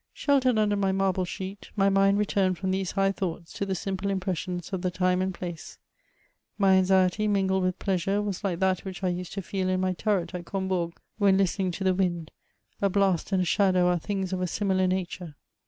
Sheltered 0.13 0.57
under 0.57 0.75
my 0.75 0.91
marble 0.91 1.25
sheet, 1.25 1.69
my 1.75 1.87
mind 1.87 2.17
returned 2.17 2.57
from 2.57 2.71
these 2.71 2.93
high 2.93 3.11
thoughts 3.11 3.53
to 3.53 3.67
the 3.67 3.79
ample 3.85 4.09
impressions 4.09 4.73
of 4.73 4.81
the 4.81 4.89
time 4.89 5.21
and 5.21 5.31
place. 5.31 5.77
My 6.57 6.73
anxiety, 6.73 7.27
mingled 7.27 7.65
ydth 7.65 7.77
pleasure, 7.77 8.19
was 8.19 8.43
like 8.43 8.57
that 8.61 8.79
which 8.83 9.03
I 9.03 9.09
used 9.09 9.33
to 9.33 9.43
reel 9.53 9.69
in 9.69 9.79
my 9.79 9.93
turret 9.93 10.33
at 10.33 10.45
Combourg, 10.45 10.93
when 11.19 11.37
listening 11.37 11.69
to 11.73 11.83
the 11.83 11.93
yfind; 11.93 12.29
a 12.81 12.89
blast 12.89 13.31
and 13.31 13.43
a 13.43 13.45
shadow 13.45 13.89
are 13.89 13.99
things 13.99 14.33
of 14.33 14.41
a 14.41 14.47
similar 14.47 14.87
nature. 14.87 15.35